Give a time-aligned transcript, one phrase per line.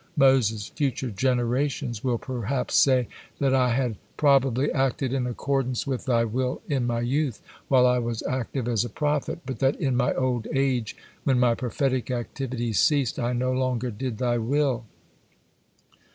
[0.31, 3.07] '"Moses: "Future generations will perhaps say
[3.37, 7.99] that I had probably acted in accordance with Thy will in my youth, while I
[7.99, 12.79] was active as a prophet, but that in my old age, when my prophetic activities
[12.79, 14.85] ceased, I no longer did Thy will."